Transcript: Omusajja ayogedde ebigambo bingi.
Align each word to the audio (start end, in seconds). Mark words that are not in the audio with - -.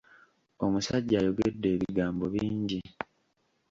Omusajja 0.65 1.15
ayogedde 1.19 1.67
ebigambo 1.75 2.25
bingi. 2.33 2.79